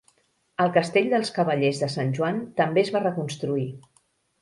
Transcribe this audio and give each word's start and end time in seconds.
El 0.63 0.73
castell 0.77 1.11
dels 1.11 1.31
Cavallers 1.37 1.83
de 1.83 1.91
Sant 1.99 2.11
Joan 2.21 2.43
també 2.63 2.85
es 2.87 2.93
va 2.99 3.07
reconstruir. 3.09 3.73